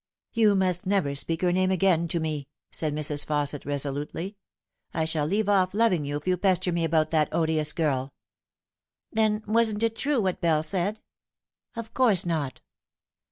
"You 0.33 0.55
must 0.55 0.87
never 0.87 1.13
speak 1.13 1.41
her 1.43 1.51
name 1.51 1.69
again 1.69 2.07
to 2.07 2.19
me," 2.19 2.47
said 2.71 2.91
Mrs. 2.95 3.23
Fausset 3.23 3.65
resolutely." 3.67 4.35
I 4.95 5.05
shall 5.05 5.27
leave 5.27 5.47
off 5.47 5.75
loving 5.75 6.05
you 6.05 6.17
if 6.17 6.25
you 6.25 6.37
pester 6.37 6.71
me 6.71 6.83
about 6.83 7.11
that 7.11 7.29
odious 7.31 7.71
girl 7.71 8.11
!""Then 9.13 9.43
wasn't 9.45 9.83
it 9.83 9.95
true 9.95 10.19
what 10.19 10.41
Bell 10.41 10.63
said 10.63 11.01
?""Of 11.77 11.93
course 11.93 12.25
not." 12.25 12.61